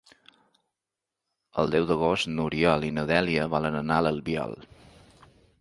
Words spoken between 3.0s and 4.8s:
Dèlia volen anar a l'Albiol.